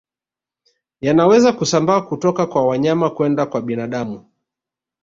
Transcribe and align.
Yanaweza 1.01 1.53
kusambaa 1.53 2.01
kutoka 2.01 2.45
kwa 2.45 2.67
wanyama 2.67 3.09
kwenda 3.09 3.45
kwa 3.45 3.61
binadamu 3.61 4.25